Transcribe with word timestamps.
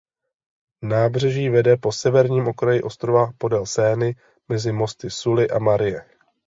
Nábřeží 0.81 1.49
vede 1.49 1.77
po 1.77 1.91
severním 1.91 2.47
okraji 2.47 2.81
ostrova 2.81 3.31
podél 3.37 3.65
Seiny 3.65 4.15
mezi 4.47 4.71
mosty 4.71 5.09
Sully 5.09 5.49
a 5.49 5.59
Marie. 5.59 6.05